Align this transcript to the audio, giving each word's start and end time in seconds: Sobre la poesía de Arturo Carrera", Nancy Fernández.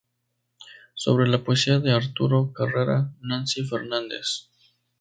Sobre 0.95 1.27
la 1.27 1.43
poesía 1.43 1.77
de 1.77 1.91
Arturo 1.93 2.51
Carrera", 2.53 3.13
Nancy 3.21 3.63
Fernández. 3.63 4.49